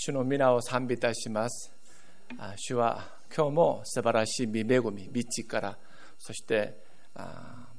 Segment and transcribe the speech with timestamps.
[0.00, 1.72] 主の皆を賛美いたします。
[2.54, 5.78] 主は今日も素晴らしい見恵み道から
[6.16, 6.76] そして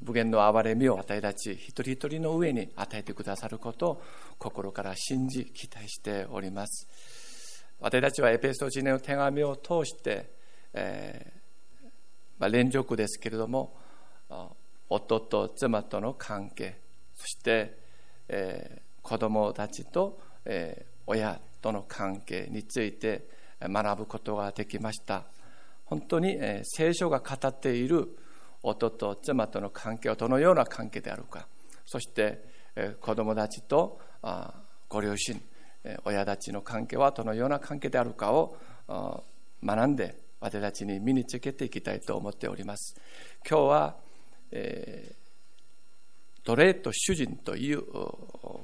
[0.02, 4.02] 無限の憐れみを与え立ち一人一人の上に与えてくださることを
[4.38, 7.66] 心から信じ期待しております。
[7.80, 10.30] 私たちはエペソ人の手紙を通して、
[10.74, 11.88] えー
[12.38, 13.78] まあ、連続ですけれども
[14.90, 16.82] 夫と妻との関係
[17.16, 17.78] そして、
[18.28, 23.26] えー、子供たちと、えー、親との関係について
[23.62, 25.26] 学ぶことができました。
[25.86, 28.18] 本当に聖書が語っている
[28.62, 31.48] 夫と妻との関係はどのような関係であるか。
[31.86, 32.44] そして
[33.02, 34.00] 子供たちと
[34.88, 35.42] ご両親
[36.04, 38.56] 親たちの関係はどのような関係であるかを
[39.64, 42.96] 学んで私たちに身につけていきたいと思っております。
[43.50, 43.96] 今日は、
[44.52, 47.84] えー、奴隷と主人という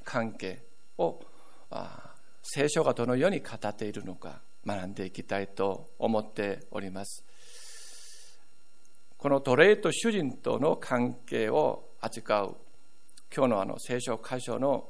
[0.03, 0.61] 関係
[0.97, 1.19] を
[2.47, 7.25] 聖書がどのように語っているのか学んでいきたいと思っております。
[9.17, 12.57] この奴隷と主人との関係を扱う
[13.35, 14.87] 今日のあの聖書箇所の、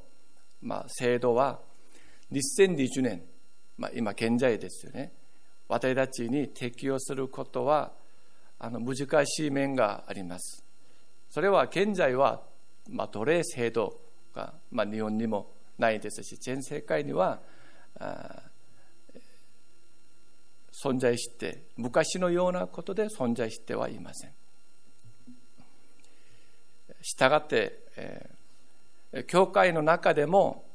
[0.61, 1.61] まあ、制度は
[2.33, 3.21] 2020年、
[3.77, 5.13] まあ、今現在ですよね
[5.69, 7.93] 私たちに適用することは
[8.59, 10.65] あの難しい面があります
[11.29, 12.41] それは現在は、
[12.89, 13.97] まあ、奴隷制度
[14.35, 17.39] が、まあ、日本にもないですし全世界には
[20.71, 24.33] 存在して昔のようなことで存在してはいません。
[27.01, 30.65] したがって、えー、教会の中でも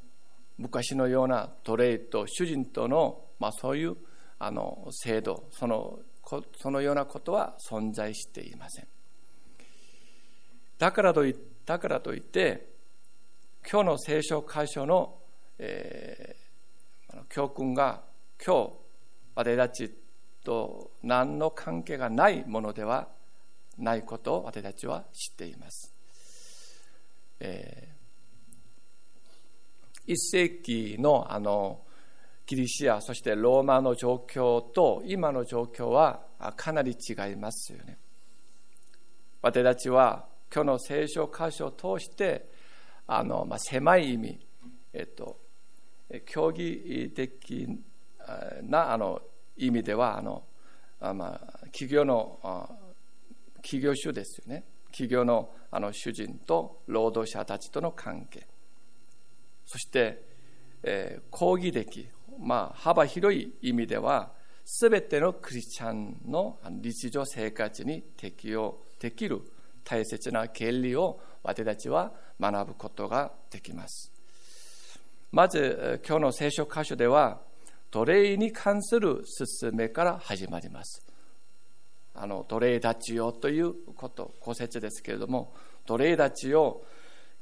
[0.59, 3.97] 昔のような奴隷と主人との、まあ、そういう
[4.39, 5.99] あの制度その
[6.61, 8.87] そのようなことは存在していません。
[10.79, 11.35] だからとい
[11.67, 12.69] だからといって
[13.71, 15.19] 今日の聖書箇所の、
[15.59, 16.40] えー、
[17.29, 18.03] 教訓が
[18.45, 18.73] 今日
[19.35, 19.95] 私たち
[20.45, 23.09] と何の関係がないものでは
[23.79, 25.95] ないことを私たちは知っています。
[27.41, 31.81] えー、1世紀のあの
[32.47, 36.21] ギリシアそしてローマの状況と今の状況は
[36.57, 37.99] かなり違いますよね。
[39.43, 42.51] 私たちは今日の聖書箇所を通して
[43.07, 44.39] あの、まあ、狭い意味、
[44.93, 45.39] えっと、
[46.27, 47.69] 競技的
[48.63, 49.21] なあの
[49.57, 50.45] 意味ではあの、
[51.01, 52.39] まあ、企業の
[53.63, 58.45] 企業主ですよね企業のあの主人と労働者たちとの関係
[59.65, 60.21] そして、
[60.83, 62.09] えー、抗議的、
[62.41, 64.33] まあ、幅広い意味では
[64.65, 69.43] 全てのクリスチャンの日常生活に適用できる
[69.85, 74.10] 大切な原理を私たちは学ぶことができます。
[75.33, 77.41] まず今日の聖書箇所では
[77.93, 79.23] 奴隷に関する
[79.61, 81.07] 勧めから始まります。
[82.15, 85.55] あの奴隷たちよということ、古説ですけれども、
[85.87, 86.85] 奴隷たちを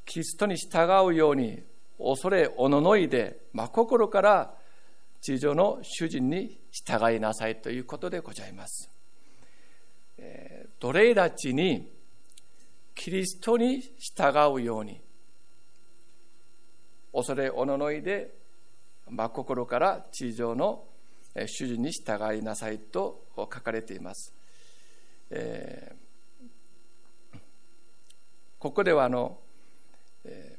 [0.04, 1.62] キリストに従うように
[1.98, 4.54] 恐れおののいで真心から
[5.22, 8.90] 地上の主人に従いなさいということでございます。
[10.18, 11.90] えー、奴隷たちに
[12.94, 15.00] キリストに従うように
[17.12, 18.34] 恐れおののいで
[19.08, 20.84] 真心から地上の
[21.46, 24.34] 主人に従いなさいと書かれています。
[25.30, 27.38] えー、
[28.58, 29.38] ここではあの、
[30.24, 30.58] え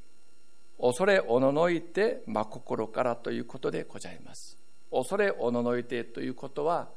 [0.79, 4.57] ー、恐れおののいて真心からということでございます。
[4.91, 6.89] 恐れおののいてということは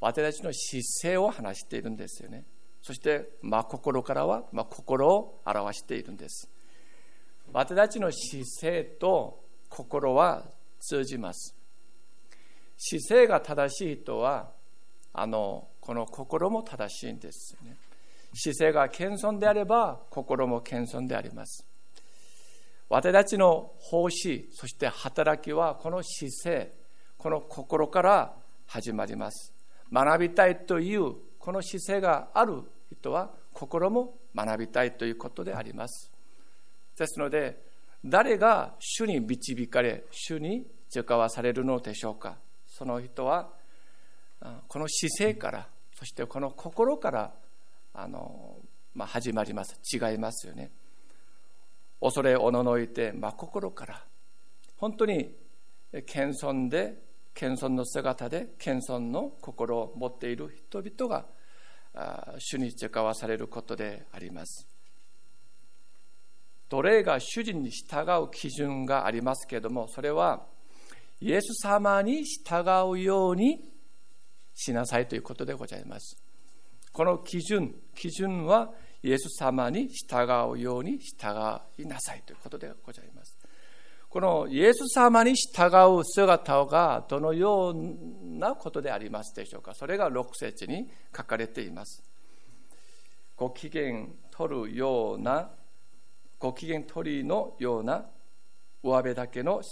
[0.00, 2.44] 私たちの姿勢を話しているんですよね。
[2.82, 6.48] そして真心からは真心を表しているんです。
[7.52, 10.44] 私たちの姿勢と心は
[10.80, 11.54] 通じます。
[12.76, 14.50] 姿勢が正しい人は
[15.12, 17.76] あのこの心も正しいんですね。
[18.34, 21.66] 姿勢が謙遜であれば心も謙遜であります。
[22.88, 26.72] 私たちの奉仕そして働きはこの姿勢
[27.16, 28.34] この心から
[28.66, 29.52] 始まります。
[29.92, 36.15] 学びたいというこの姿勢がある人は心も学びたいということであります。
[36.96, 37.62] ですので、
[38.04, 42.38] 誰が主に導かれ、主に使わされるのでしょうか。
[42.66, 43.50] その人は、
[44.68, 47.34] この姿勢から、そしてこの心から、
[47.94, 48.56] あの、
[48.94, 49.78] まあ、始まります。
[49.92, 50.70] 違いますよね。
[52.00, 54.04] 恐れおののいて、まあ、心から、
[54.76, 55.34] 本当に
[56.06, 57.02] 謙遜で、
[57.34, 61.26] 謙遜の姿で、謙遜の心を持っている人々が、
[62.38, 64.75] 主に使わされることであります。
[66.68, 70.46] 奴隷が主人に従う基準がありますけれども、それは
[71.20, 73.60] イエス様に従うように
[74.54, 76.16] しなさいということでございます。
[76.92, 78.72] この基準、基準は
[79.02, 83.36] イエス様に従うように従いなさいということでございます。
[84.08, 89.74] このイエス様に従う姿がどのようなことでありますでしょうか。
[89.74, 92.02] それが6節に書かれています。
[93.36, 95.50] ご機嫌取るような、
[96.46, 98.06] ご機嫌取りのような
[98.84, 99.62] 上辺だけの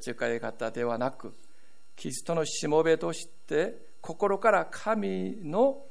[0.00, 1.34] 使い方ではなく、
[1.96, 5.82] キリストのしもべとして心から神の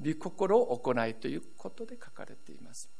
[0.00, 2.90] 御心を行いということで書かれています。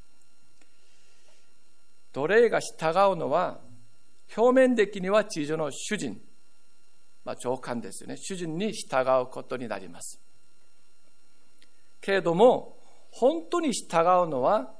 [2.12, 3.58] 奴隷が従うのは
[4.36, 6.20] 表面的には地上の主人、
[7.24, 10.19] まあ、長官ですよね主人に従うことになります
[12.00, 12.78] けれども
[13.10, 14.72] 本当に従うのは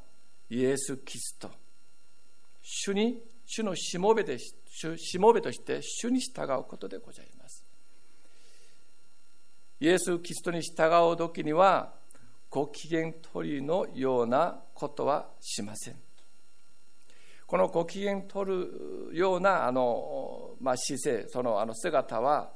[0.51, 1.51] イエス・キリスト
[2.71, 7.65] 主に主のしもべでしもべとして主に従うことでございます。
[9.81, 11.95] イエス・キリストに従う時には
[12.51, 15.97] ご機嫌取りのようなことはしません。
[17.47, 22.53] このご機嫌取るようなあの、まあ、姿勢そのあの姿は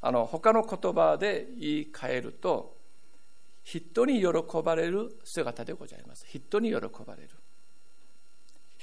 [0.00, 2.76] あの他の言葉で言い換えると
[3.62, 4.26] 人に喜
[4.64, 6.26] ばれる姿でございます。
[6.26, 6.76] 人に喜
[7.06, 7.30] ばれる。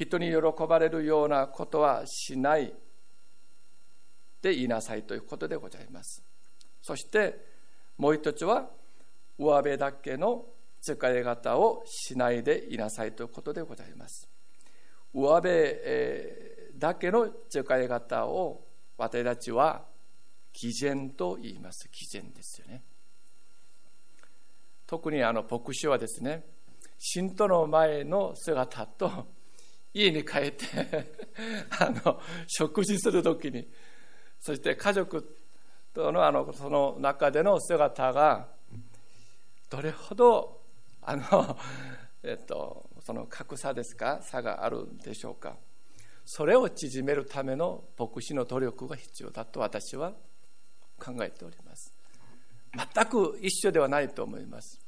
[0.05, 0.35] 人に喜
[0.67, 2.73] ばれるようなことはしない
[4.41, 6.23] で言いなさいということでございます
[6.81, 7.45] そして
[7.97, 8.69] もう一つは
[9.37, 10.45] 上辺だけの
[10.81, 14.29] 使い方をしないでいなさいということでございます
[15.13, 15.51] 上辺
[16.77, 18.65] だけの使い方を
[18.97, 19.83] 私たちは
[20.53, 21.89] 偽善と言います。
[21.91, 22.83] 偽善ですよね。
[24.87, 26.43] 特にあの牧師はですね、
[26.97, 29.38] 信徒の前の姿と
[29.93, 30.65] 家に帰って
[31.79, 33.67] あの食事するときに、
[34.39, 35.37] そして家族
[35.93, 38.47] とのあのその中での姿が
[39.69, 40.61] どれほど
[41.01, 41.57] あの、
[42.23, 44.21] えっと、その格差ですか？
[44.21, 45.57] 差があるんでしょうか？
[46.25, 50.13] それを縮めるための牧師の努力が必要だと私は
[50.99, 51.93] 考えております。
[52.93, 54.79] 全く一緒ではないと思います。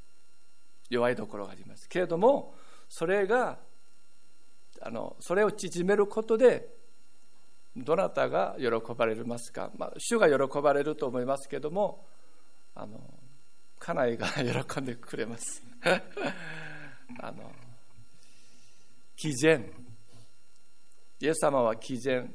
[0.89, 1.88] 弱いところがあります。
[1.89, 2.53] けれども
[2.89, 3.57] それが
[4.81, 6.68] あのそれを縮めることで
[7.75, 12.06] どなたが喜ばれますか、まあ、主が喜ばれると思いますけども
[12.75, 13.00] あの
[13.80, 15.63] 家内が喜んでくれます。
[17.19, 17.51] あの
[19.16, 19.72] 毅然。
[21.19, 22.34] イエス様は毅然。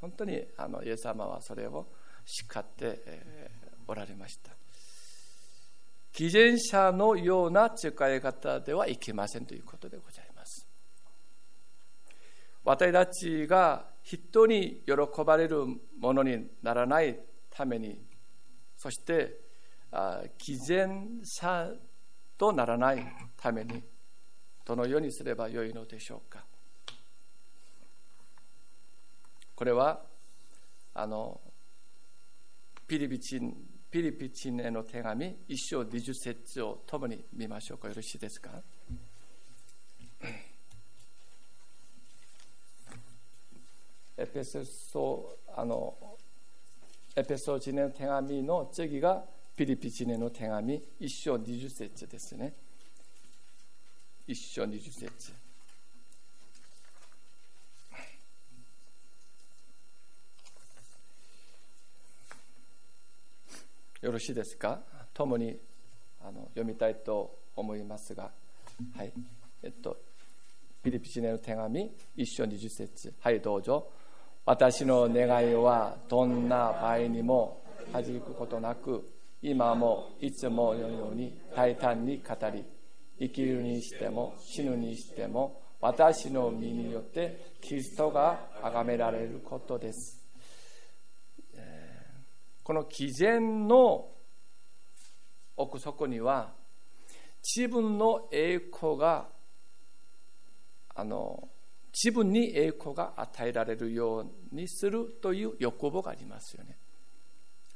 [0.00, 1.88] 本当にあのイエス様はそれを
[2.24, 3.02] 叱って、
[3.88, 4.52] おられました。
[6.12, 10.25] 偽善者のような使い方ではいけませんということでございます。
[12.66, 15.64] 私たちが人に喜ばれる
[16.00, 17.16] ものにならない
[17.48, 17.96] ために
[18.76, 19.38] そして
[20.36, 21.70] 偽善者
[22.36, 23.82] とならないために
[24.64, 26.44] どのようにすればよいのでしょうか。
[29.54, 30.02] これは
[30.92, 31.40] あの
[32.86, 33.54] ピリピチン
[33.88, 37.86] ピリピチンへの手紙一章二十節を共に見ましょうか。
[37.88, 38.50] よろしいですか。
[44.18, 45.94] エペソあの
[47.14, 52.54] エペソ人への手紙の次がピリピチネの手紙一章二十節ですね
[54.26, 55.32] 一章二十節
[64.02, 64.80] よろしいですか
[65.12, 65.58] 共に
[66.22, 68.30] あの読みたいと思いますが
[68.96, 69.12] はい
[69.62, 69.96] えっと
[70.82, 73.90] ピリピチネの手紙一章二十節はいどうぞ
[74.46, 79.04] 私の願いはどんな場合にも弾くことなく
[79.42, 82.64] 今もいつものように大胆に語り
[83.18, 90.22] 生きるにしても死ぬにしても私の身によってキリストが崇められることです。
[92.62, 94.08] この偽善の
[95.56, 96.52] 奥底には
[97.56, 99.26] 自分の栄光が
[100.94, 101.48] あの
[101.96, 106.76] 自分に栄光が与えられるようにするという欲望がありますよね。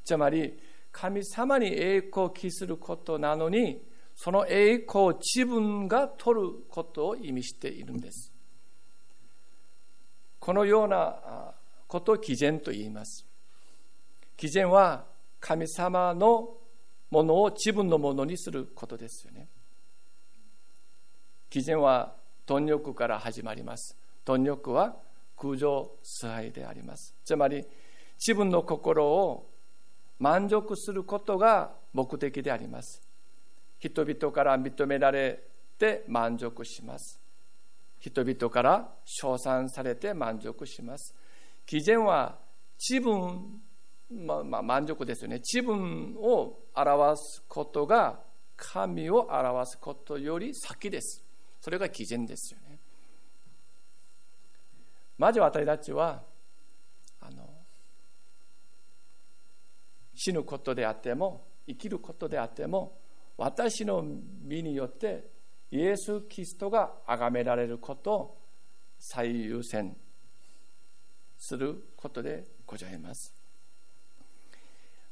[0.05, 0.59] つまり
[0.93, 3.81] 神様に栄光を期することなのに
[4.15, 8.31] その栄光を自分が取ることを意味しているんです。
[10.39, 11.55] このような
[11.87, 13.25] ことを偽善と言います。
[14.37, 15.07] 偽善は
[15.39, 16.59] 神様の
[17.11, 19.49] ものを自分のものにすることですよね。
[21.49, 23.97] 偽善は貪欲から始まります。
[24.25, 24.97] 貪欲は
[25.37, 27.15] 空情崇拝であります。
[27.25, 27.65] つまり
[28.19, 29.51] 自分の心を
[30.19, 33.03] 満足することが目的であります。
[33.79, 35.43] 人々から認められ
[35.79, 37.19] て満足します。
[37.99, 41.15] 人々から称賛されて満足します。
[41.67, 42.39] 偽善は
[42.79, 43.61] 自分、
[44.11, 45.37] まあ、まあ、満足ですよね。
[45.39, 48.21] 自分を表すことが
[48.57, 51.25] 神を表すことより先です。
[51.61, 52.70] それが偽善ですよね。
[55.21, 56.23] まず私たちは
[57.21, 57.47] あの
[60.15, 62.97] 死ぬことであっても生きることであっても
[63.37, 65.27] 私の身によって
[65.71, 68.39] イエス・キリストが崇められることを
[68.99, 69.95] 最優先
[71.37, 73.35] することでございます。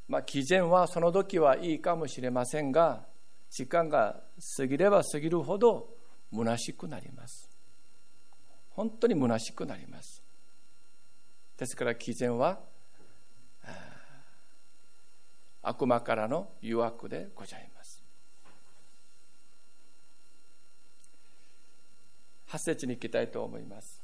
[0.09, 3.05] まあ、偽善はその時はいいかもしれませんが、
[3.51, 4.23] 時間が
[4.57, 5.91] 過ぎれば過ぎるほど
[6.33, 7.58] 虚しくなります。
[8.79, 10.23] 本当に虚しくなります。
[11.57, 12.61] ですから偽善は
[15.63, 18.05] 悪魔からの誘惑でございます。
[22.51, 24.01] 8節に行きたいと思います。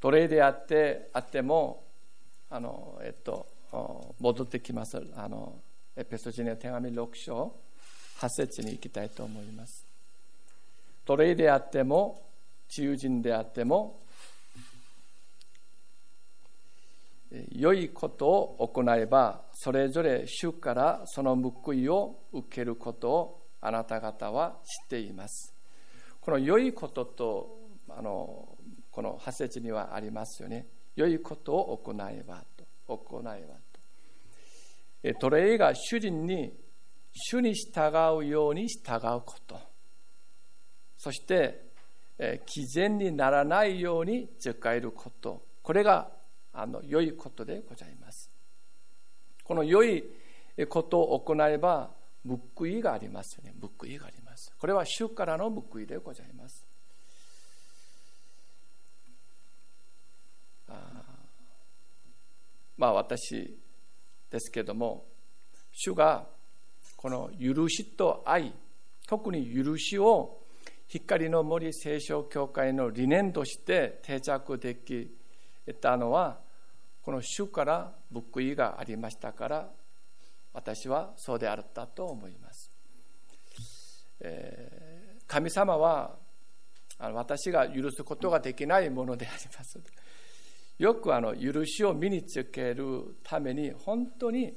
[0.00, 1.82] 奴隷であってあっても
[2.48, 3.48] あの、えっと、
[4.20, 5.02] 戻ってきます。
[5.16, 5.58] あの
[5.96, 7.56] エペソジネ手紙6章
[8.20, 9.84] 8節に行きたいと思います。
[11.04, 12.29] 奴隷であっても
[12.70, 14.00] 自由人であっても
[17.52, 25.54] 良いことを行えばそれぞれ主からその報いを受けることをあなた方は知っています。
[26.20, 27.58] この良いことと
[27.88, 28.56] あの
[28.90, 30.66] この8節にはありますよね。
[30.96, 33.54] 良いことを行えばと行えば
[35.12, 35.20] と。
[35.20, 36.52] 奴隷が主人に
[37.12, 39.60] 主に従うように従うこと。
[40.96, 41.69] そして
[42.46, 45.42] 毅然にならないように使えること。
[45.62, 46.10] これが
[46.52, 48.30] あの良いことでございます。
[49.42, 50.04] この良い
[50.68, 51.90] ことを行えば
[52.56, 53.54] 報いがありますよね。
[53.60, 54.52] 報いがあります。
[54.58, 56.66] これは主からの報いでございます。
[60.68, 61.02] あ
[62.76, 63.58] まあ私
[64.30, 65.06] ですけども
[65.72, 66.26] 主が
[66.96, 68.52] この許しと愛
[69.06, 70.39] 特に許しを
[70.92, 75.08] 光の森聖書教会の理念として定着でき
[75.80, 76.40] たのは
[77.02, 79.68] この主から報いがありましたから
[80.52, 82.72] 私はそうであったと思います、
[84.18, 86.16] えー、神様は
[86.98, 89.80] 私が許すことができないものであります。
[90.78, 94.52] よくあの許しを身につけるために本当に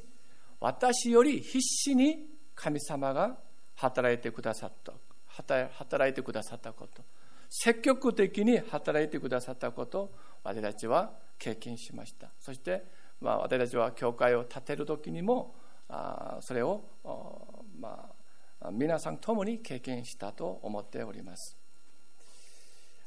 [0.60, 2.25] 私より必死に
[2.56, 3.38] 神様が
[3.75, 4.94] 働いてくださった。
[5.34, 7.04] 働いてくださったこと。
[7.50, 12.32] 積極的に働いてくださったことを私たちは経験しました。
[12.40, 12.84] そして、
[13.22, 15.56] まあ、私たちは教会を建てる時にも
[15.88, 16.84] あそれを、
[17.80, 18.10] ま
[18.60, 21.58] あ、皆さん共に経験したと思っております。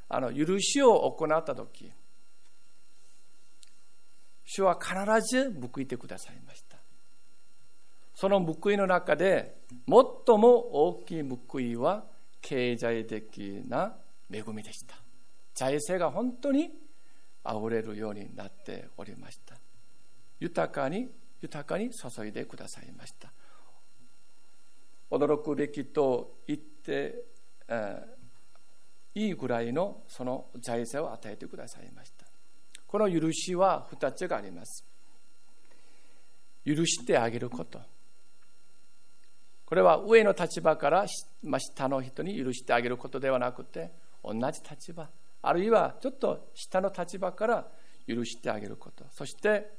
[0.09, 1.91] あの許しを行った時
[4.45, 4.95] 主は必
[5.27, 6.77] ず報いてくださいました。
[8.15, 12.05] その報いの中で最も大きい報いは
[12.41, 13.95] 経済的な
[14.31, 14.95] 恵みでした。
[15.53, 16.71] 財政が本当に
[17.45, 19.55] 溢れるようになっておりました。
[20.39, 21.09] 豊かに
[21.41, 23.31] 豊かに注いでくださいました。
[25.09, 27.23] 驚くべきと言って、
[27.67, 32.25] えー、いいぐらいのその財政を与えてくださいました。
[32.85, 34.85] この許しは2つがあります。
[36.65, 37.79] 許してあげること。
[39.67, 43.91] これは上の立場から下の人に許してあげることではなくて、
[44.23, 45.09] 同じ立場、
[45.41, 47.67] あるいはちょっと下の立場から
[48.07, 49.03] 許してあげること。
[49.11, 49.69] そして、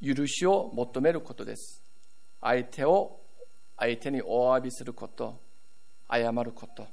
[0.00, 1.82] 許しを求めることです。
[2.40, 3.18] 相手を、
[3.76, 5.40] 相手にお詫びすること、
[6.08, 6.86] 謝ること。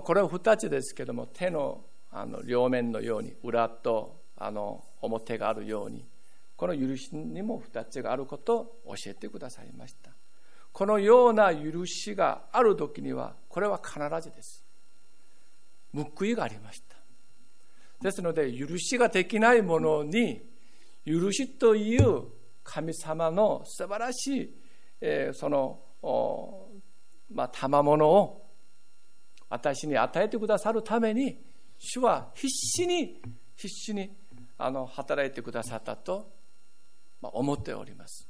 [0.00, 6.04] これは2つですけども手のあの両面のように裏とあの表があるように
[6.56, 10.10] この許しにも2つがあることを教えてくださいました。
[10.72, 14.64] このような許しがある時にはこれは必ずです。
[15.94, 16.96] 報いがありました。
[18.00, 20.42] ですので許しができないものに
[21.06, 22.24] 許しという
[22.62, 24.54] 神様の素晴らしい、
[25.00, 25.80] えー、その、
[27.32, 28.50] まあ、賜物を
[29.48, 31.38] 私に与えてくださるために
[31.78, 33.20] 主は必死に
[33.54, 34.10] 必死に
[34.58, 36.33] あの働いてくださったと
[37.28, 38.28] 思っております。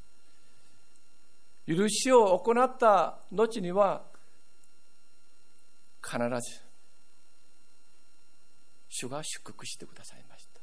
[1.66, 4.02] 許しを行った後には
[6.02, 6.62] 必ず
[8.88, 10.60] 主が祝福してくださいました。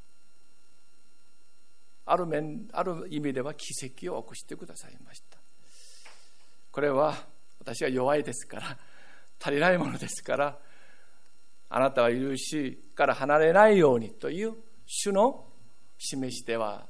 [2.05, 5.38] ある面ある意味では奇跡を起こしてくださいました。
[6.71, 7.15] これは
[7.59, 8.77] 私は弱いですから
[9.39, 10.57] 足りないものですから
[11.69, 15.45] あなたは許しから離れないようにという主の
[15.97, 16.88] 示しでは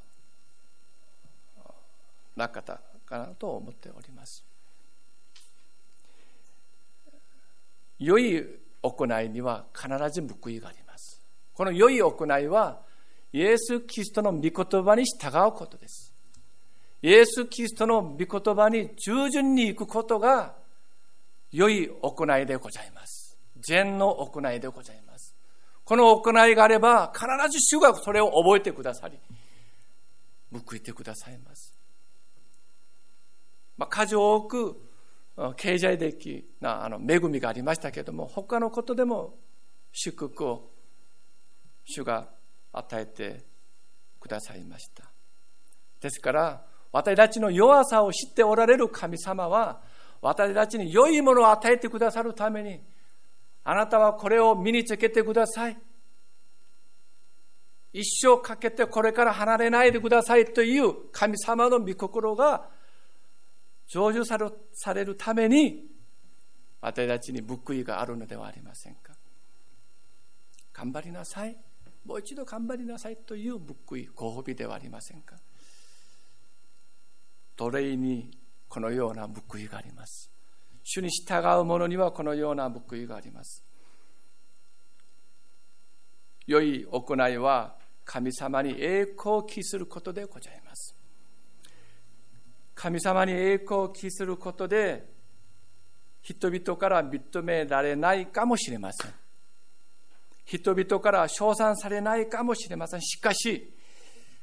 [2.42, 4.44] なかったかなと思っております。
[8.00, 8.44] 良い
[8.82, 11.22] 行いには必ず報いがあります。
[11.54, 12.82] この良い行いは
[13.32, 16.14] イエス・キリストの御言葉に従うことです。
[17.04, 20.56] イエス・キリストの御言葉に従順に行くことが
[21.52, 23.38] 良い行いでございます。
[23.60, 25.36] 善の行いでございます。
[25.84, 29.20] この行いがあれば必ず主がそれを覚えてくださり
[30.52, 31.81] 報いてくださいます。
[33.82, 34.80] まあ、数多く
[35.58, 39.34] 経済的なあの恵みがありましたけれども他のことでも
[39.92, 40.70] 祝福を
[41.84, 42.30] 主が
[42.74, 43.44] 与えて
[44.20, 45.06] くださいました
[46.00, 49.82] ですから私たちの弱さを知っておられる神様は
[50.22, 52.84] 私たちに良いものを与えてくださるために
[53.64, 55.78] あなたはこれを身につけてください
[57.94, 62.80] 一生かけてこれから離れないでくださいという神様の御心が
[63.94, 65.84] 成就されるために
[66.80, 69.14] 私たちに報いがあるのではありませんか。
[70.72, 71.58] 頑張りなさい。
[72.06, 75.36] もう一度頑張りなさいという報いご褒美ではありませんか。
[77.58, 78.32] 奴隷に
[78.70, 80.32] このような報いがあります。
[80.84, 83.62] 主に従う者にはこのような報いがあります。
[86.48, 90.96] 良い行いは神様に栄光を期することでございます。
[92.74, 95.06] 神様に栄光を期することで
[96.22, 99.12] 人々から認められないかもしれません。
[100.46, 103.02] 人々から称賛されないかもしれません。
[103.02, 103.74] しかし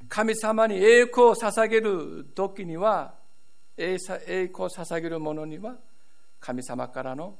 [0.08, 3.14] 神様に栄光を捧げる時には
[3.76, 5.76] 栄光を捧げる者には
[6.40, 7.36] 神様からの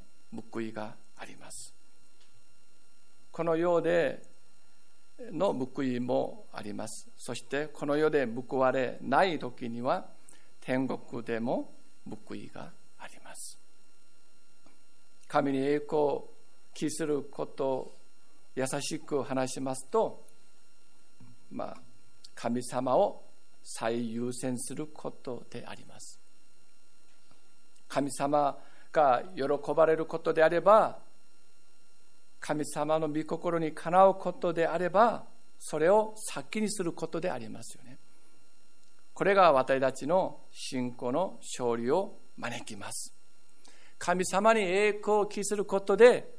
[0.53, 1.75] 報いがあります。
[3.31, 4.23] この世で
[5.33, 7.09] の報いもあります。
[7.17, 10.07] そしてこの世で報われない時には
[10.69, 11.73] 天国でも
[12.29, 13.59] 報いがあります。
[15.27, 16.29] 神に栄光を
[16.75, 17.97] 期することを
[18.55, 20.27] 優しく話しますと
[21.51, 21.77] まあ
[22.35, 23.25] 神様を
[23.63, 26.21] 最優先することであります。
[27.89, 28.59] 神様
[28.93, 30.99] が喜ばれることであれば
[32.41, 35.25] 神様の御心にかなうことであれば
[35.59, 37.88] それを先にすることでありますよね。
[39.19, 43.13] これが私たちの信仰の勝利を招きます。
[43.99, 46.37] 神様に栄光を期することで、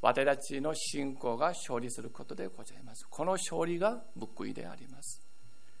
[0.00, 3.04] 私たちの信仰が勝利することでございます。
[3.10, 4.04] この勝利が
[4.36, 5.20] 報いであります。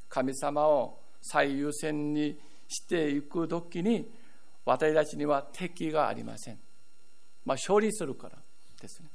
[0.08, 2.36] 神様を最優先に
[2.66, 4.10] していくときに、
[4.64, 6.58] 私たちには敵がありません。
[7.44, 8.36] まあ、勝利するから
[8.82, 9.08] ですね。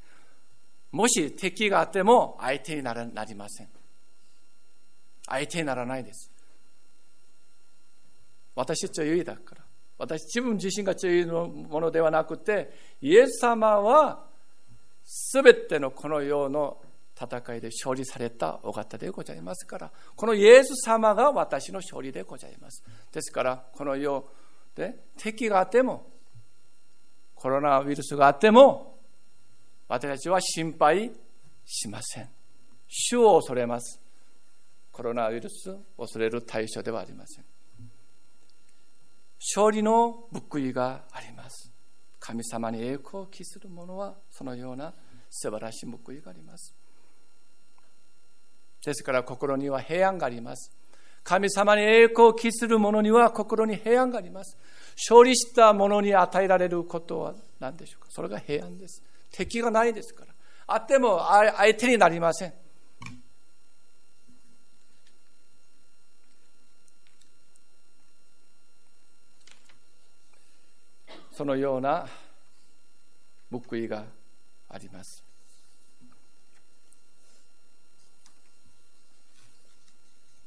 [0.93, 2.93] もし敵があっても相手にな
[3.25, 3.67] りません。
[5.27, 6.31] 相手にならないです。
[8.55, 9.61] 私強いだから。
[9.97, 14.25] 私自分自身が強いものではなくてイエス様は
[15.31, 16.77] 全てのこの世の
[17.17, 19.91] 戦いで勝利されたお方でございますから。
[20.15, 22.83] このイエス様が私の勝利でございます。
[23.11, 24.27] ですからこの世
[24.75, 26.11] で敵があっても
[27.35, 28.97] コロナウイルスがあっても
[29.87, 31.11] 私たちは心配
[31.65, 32.29] しません。
[32.87, 34.01] 主を恐れます。
[34.91, 37.54] コロナウイルスを恐れる対象ではありません。
[39.39, 41.71] 勝利の報いがあります。
[42.19, 44.93] 神様に栄光を期する者はそのような
[45.29, 46.73] 素晴らしい報いがあります。
[48.83, 50.71] ですから心には平安があります。
[51.23, 54.57] 神様に栄光を期する者には心に平安があります。
[55.09, 58.07] 勝利した者に与えられることは何でしょうか。
[58.11, 59.03] それが平安です。
[59.31, 60.33] 敵がないですから。
[60.67, 62.53] あっても相手になりません。
[71.35, 72.07] そのような
[73.51, 74.05] 報いが
[74.69, 75.21] あります。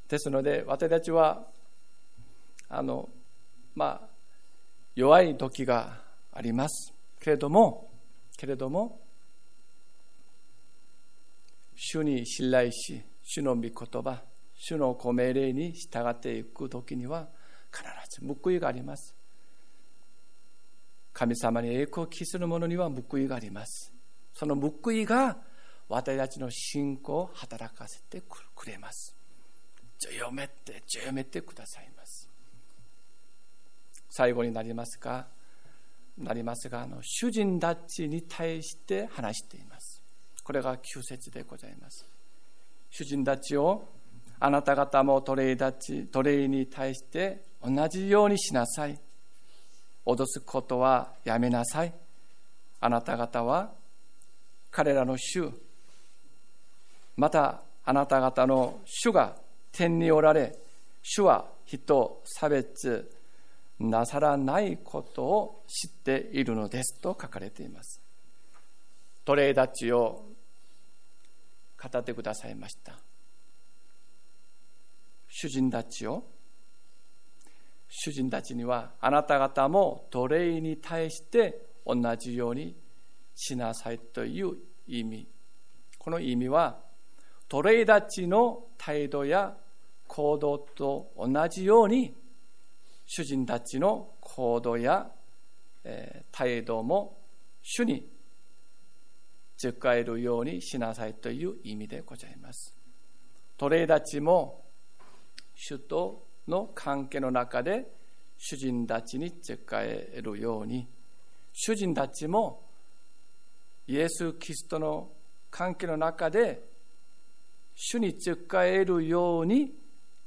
[0.07, 1.45] ですので私たちは
[2.67, 3.07] あの
[3.75, 4.07] まあ
[4.95, 6.01] 弱い時が
[6.33, 6.91] あります。
[7.19, 7.91] けれども
[8.35, 8.99] けれども
[11.75, 14.23] 主に信頼し主の御言葉
[14.55, 17.29] 主のご命令に従っていく時には
[17.71, 19.18] 必ず報いがあります。
[21.19, 23.91] 神様に栄光を期する者には報いがあります。
[24.33, 25.35] その報いが
[25.89, 29.13] 私たちの信仰を働かせてくれます。
[29.97, 32.29] 強めて、強めてくださいます。
[34.09, 35.27] 最後になりますが、
[36.17, 40.01] なりますが、あの主人たちに対して話しています。
[40.41, 42.07] これが旧説でございます。
[42.91, 43.89] 主人たちを
[44.39, 48.97] あなた方も奴隷たち、奴隷に対して同じようにしなさい。
[50.05, 51.93] 脅すことはやめなさい。
[52.81, 53.71] あなた方は
[54.71, 55.51] 彼らの主、
[57.17, 59.35] またあなた方の主が
[59.71, 60.55] 天におられ、
[61.01, 63.11] 主は人差別
[63.79, 68.01] なさらないことを知っているのですと書かれています。
[69.25, 70.25] 奴隷たちを
[71.81, 72.93] 語ってくださいました。
[75.27, 76.23] 主人たちを
[77.89, 82.75] 主人たちにはあなた方も奴隷に対して同じように
[83.35, 84.53] しなさいという
[84.87, 85.27] 意味
[85.97, 86.77] この意味は
[87.49, 89.55] 奴隷たちの態度や
[90.07, 92.15] 行動と同じように
[93.05, 95.09] 主人たちの行動や、
[95.83, 97.17] え、態度も
[97.61, 98.07] 主に
[99.57, 102.75] 使えるようにしなさいという意味でございます。
[103.57, 104.63] 奴隷たちも
[105.55, 107.87] 主との関係の中で
[108.37, 110.87] 主人たちに使えるように
[111.53, 112.63] 主人たちも
[113.87, 115.09] イエス・キリストの
[115.49, 116.63] 関係の中で
[117.75, 119.73] 主に使えるように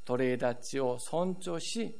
[0.04, 1.98] 奴隷たちを尊重し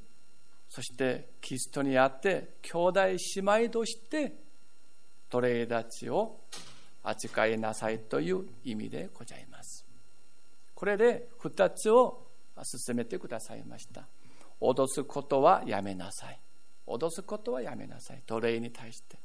[0.69, 4.35] そしてキリストにあって兄弟姉妹として
[5.31, 6.41] 奴隷たちを
[7.03, 9.85] 扱いなさいという意味でございます。
[10.75, 12.27] これで2つを
[12.63, 14.07] 進めてくださいました。
[14.61, 16.41] 脅すことはやめなさい。
[16.87, 18.23] 脅すことはやめなさい。
[18.27, 19.19] 奴隷に対して。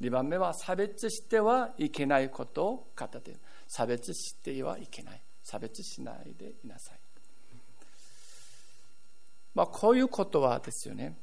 [0.00, 5.22] 2番目は差別してはいけないことを語っている差別してはいけない。
[5.42, 6.98] 差別しないでいなさい。
[9.54, 11.16] まあ、こういうことはですよね。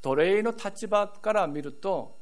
[0.00, 2.16] 奴隷の立場から見ると、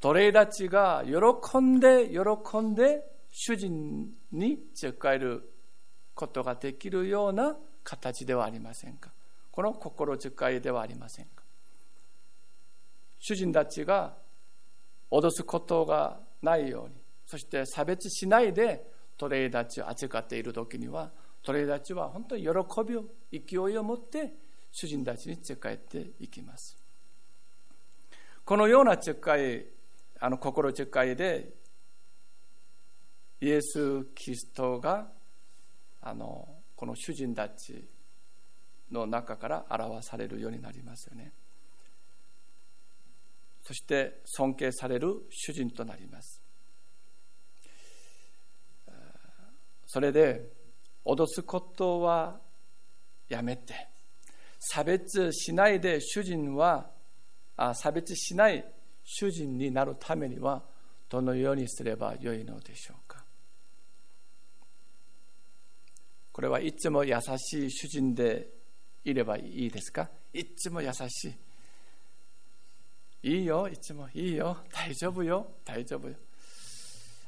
[0.00, 5.50] 奴隷たちが喜んで喜んで主人に使える
[6.14, 9.12] ことができるような形ではありませんか？
[9.52, 11.44] この心遣いではありませんか？
[13.20, 14.14] 主人たちが
[15.10, 16.94] 脅すことがないように
[17.26, 18.84] そして差別しないで
[19.16, 21.10] 奴隷たちを扱っている時には
[21.44, 22.48] 奴隷たちは本当に喜
[22.86, 24.32] びを勢いを持って
[24.72, 26.76] 主人たちに使えていきます。
[28.44, 29.64] このような使い
[30.20, 31.50] あの心遣いで
[33.40, 35.06] イエス・キリストが
[36.02, 37.88] あのこの主人たち
[38.90, 41.32] の中から表されるようになりますよね。
[43.62, 46.42] そして尊敬される主人となります。
[49.86, 50.50] それで
[51.04, 52.40] 脅すことは
[53.28, 53.88] やめて
[54.58, 56.90] 差別しないで主人は
[57.56, 58.64] あ差別しない
[59.04, 60.62] 主人になるためには
[61.08, 63.24] どのようにすればよいのでしょうか
[66.34, 68.48] これはいつも優しい主人で
[69.04, 70.10] いればいいですか？
[70.32, 71.32] いつも優し
[73.22, 73.36] い。
[73.36, 74.56] いいよいつもいいよ。
[74.72, 75.46] 大丈夫よ。
[75.64, 76.16] 大丈夫よ。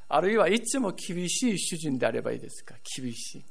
[0.09, 2.75] あるいはいつも厳しい主人であればいいですか？
[2.97, 3.45] 厳しい。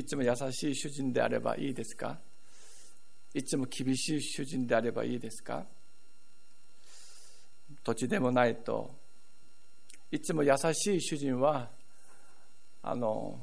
[0.00, 2.18] いつも優しい主人であればいいですか？
[3.32, 5.64] いつも厳しい主人であればいいですか？
[7.82, 9.02] 土地でもないと
[10.10, 11.70] いつも優しい主人は
[12.82, 13.40] あの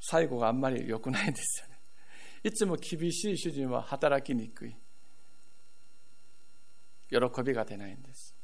[0.00, 1.74] 最後があんまり良くないんですよね。
[2.42, 4.76] いつも厳しい主人は働きにくい。
[7.10, 8.34] 喜びが出ないんです。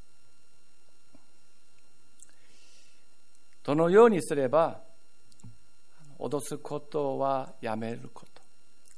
[3.63, 4.83] どのようにすれば
[6.19, 8.43] 脅すことはやめること。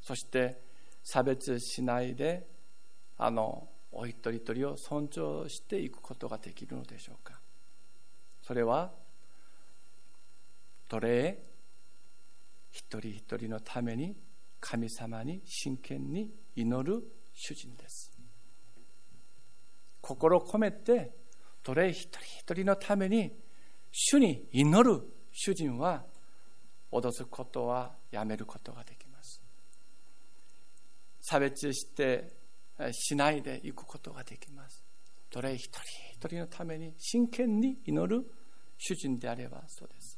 [0.01, 0.63] そして
[1.03, 2.47] 差別しないで
[3.19, 7.42] あのお一人一人を尊重していくことができるのでしょうか。
[8.43, 8.93] それは
[10.89, 11.39] 奴隷
[12.71, 14.17] 一人一人のために
[14.61, 17.03] 神様に真剣に祈る
[17.33, 18.11] 主人です。
[20.01, 21.13] 心を込めて
[21.63, 23.33] 奴隷一人一人のために
[23.91, 25.01] 主に祈る
[25.31, 26.05] 主人は
[26.91, 29.41] 脅すことはやめることができます。
[31.21, 32.35] 差別して
[32.93, 34.85] しないでいくことができます。
[35.31, 38.25] 奴隷一人一人のために真剣に祈る
[38.79, 40.17] 主人であればそうです。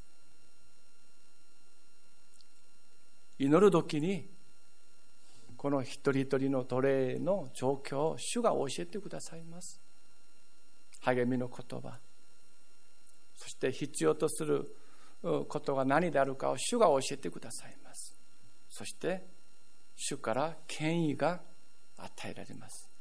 [3.39, 4.29] 祈る時に
[5.57, 9.81] この一人一人の奴隷の状況を主が教えてくださいます。
[11.01, 11.99] 励みの言葉。
[13.35, 14.77] そして必要とする
[15.49, 18.15] ことが何であるかを主が教えてくださいます。
[18.69, 19.27] そして
[19.97, 21.41] 主から権威が
[21.97, 22.94] 与えられます。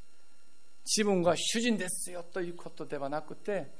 [0.86, 3.72] 自分が主人ですよということではなくて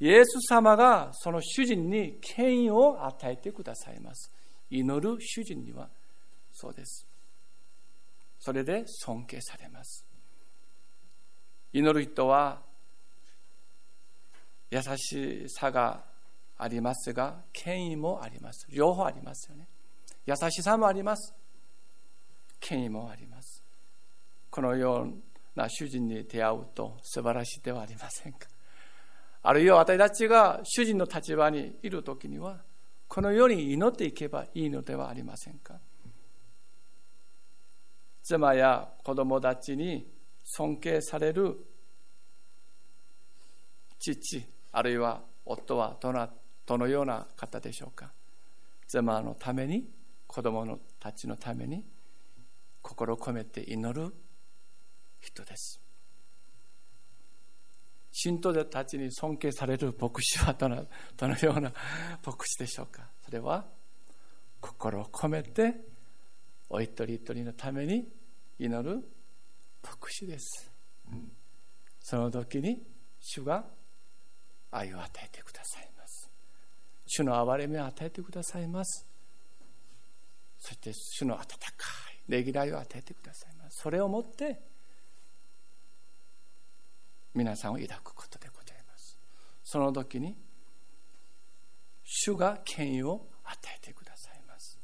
[0.00, 4.32] イエス様がその主人に権威を与えてくださいます。
[4.68, 5.88] 祈る主人には
[6.52, 7.06] そうです。
[8.40, 10.04] それで尊敬されます。
[11.72, 12.62] 祈る人は
[14.70, 16.02] 優しさが
[16.58, 18.66] ありますが権威もあります。
[18.70, 19.68] 両方ありますよね。
[20.26, 21.32] 優しさもあります。
[22.58, 23.62] 権威もあります。
[24.50, 28.48] このような主人に出会うと素晴らしいではありませんか？
[29.42, 32.60] あるいは私たちが主人の立場にいる時には
[33.08, 35.74] このように祈っていけばいいのではありませんか？
[38.22, 40.06] 妻や子供たちに
[40.44, 41.58] 尊敬される
[43.98, 46.28] 父あるいは夫はどの
[46.64, 48.12] どのような方でしょうか？
[48.86, 49.84] 妻のために
[50.26, 51.84] 子供たちのために
[52.80, 54.14] 心を込めて祈る
[55.22, 55.80] 人です。
[58.14, 61.72] 信徒たちに尊敬される牧師はどの どのような
[62.24, 63.08] 牧師でしょうか？
[63.24, 63.66] それは
[64.60, 65.74] 心を込めて
[66.68, 68.06] お一人一人のために
[68.58, 69.02] 祈る
[69.82, 70.70] 牧師です、
[72.00, 72.86] その時に
[73.18, 73.64] 主が
[74.70, 76.30] 愛を与えてくださいます。
[77.06, 79.06] 主の憐れみを与えてくださいます。
[80.58, 81.40] そして主の温
[81.76, 81.88] か
[82.28, 83.80] いねぎらいを与えてくださいます。
[83.82, 84.71] それをもって
[87.34, 89.18] 皆さんを抱くことでございます。
[89.64, 90.36] その時に
[92.04, 94.78] 主が権威を与えてくださいます。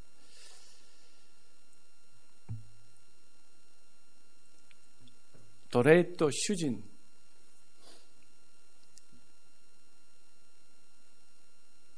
[5.70, 6.82] 奴隷と主人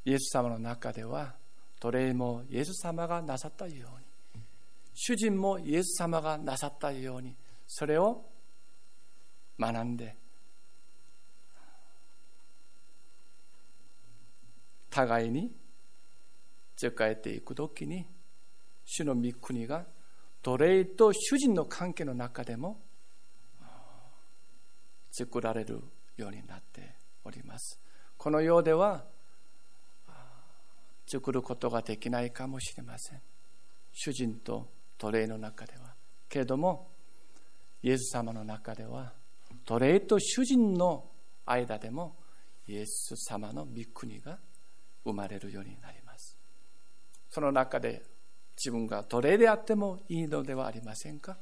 [0.03, 1.35] イエス様の中では
[1.79, 4.43] 奴隷もイエス様がなさったように
[4.93, 7.35] 主人もイエス様がなさったように
[7.67, 8.25] それを
[9.59, 10.15] 学んで
[14.91, 15.51] 互いに
[16.75, 18.05] 仕えていく時に
[18.85, 19.85] 主の御国が
[20.43, 22.79] 奴隷と主人の関係の中でも
[25.11, 25.81] 作られる
[26.17, 27.79] ようになっております。
[28.17, 29.03] この世では
[31.07, 33.21] 作ることができないかもしれません。
[33.93, 35.93] 主人と奴隷の中では。
[36.29, 36.89] けれども
[37.83, 39.13] イエス様の中では
[39.65, 41.09] 奴隷と主人の
[41.45, 42.15] 間でも
[42.67, 44.39] イエス様の御国が
[45.03, 46.37] 生まれるようになります。
[47.29, 48.03] その中で
[48.57, 51.37] 自分が奴隷であってもいいのではありませんか？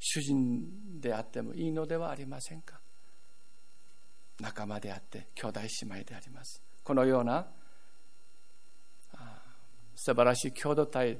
[0.00, 2.80] 主人であってもいいのではありませんか？
[4.40, 6.62] 仲間であって兄弟姉妹であります。
[6.82, 7.46] このような
[9.94, 11.18] 素晴らしい共同体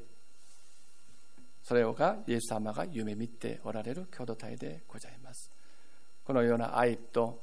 [1.62, 5.50] それがイエス様が夢見ておられる共同体でございます。
[6.24, 7.42] このような愛と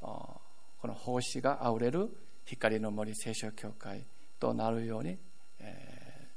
[0.00, 0.40] こ
[0.84, 2.10] の奉仕があふれる
[2.44, 4.04] 光の森聖書教会
[4.38, 5.18] となるように、
[5.60, 6.28] え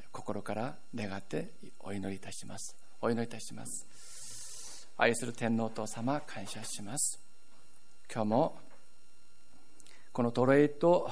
[0.00, 2.76] ー、心から願ってお祈りいたします。
[3.00, 4.88] お祈りいたします。
[4.96, 7.20] 愛する天皇父様感謝します。
[8.12, 8.58] 今日も
[10.12, 11.10] この奴隷と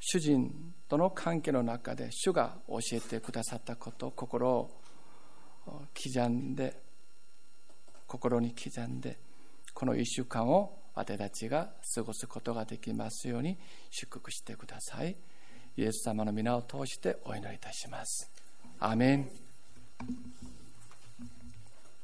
[0.00, 4.70] 主人との関係の中で主が教えてくださったこと心を
[5.66, 6.80] 刻んで
[8.06, 9.18] 心に刻んで
[9.74, 13.58] この1週間を私たちが過ごすことができますように
[13.90, 15.14] 祝福してください。
[15.76, 18.30] イエス様の皆を通してお祈りいたします。
[18.80, 19.30] アメン。